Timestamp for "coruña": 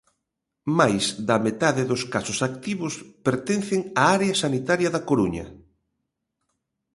5.09-5.45